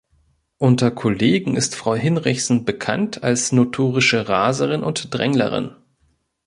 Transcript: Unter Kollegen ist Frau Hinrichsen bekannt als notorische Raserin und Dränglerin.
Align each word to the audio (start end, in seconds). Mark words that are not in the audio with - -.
Unter 0.57 0.89
Kollegen 0.89 1.55
ist 1.55 1.75
Frau 1.75 1.93
Hinrichsen 1.93 2.65
bekannt 2.65 3.21
als 3.23 3.51
notorische 3.51 4.27
Raserin 4.27 4.81
und 4.81 5.13
Dränglerin. 5.13 5.75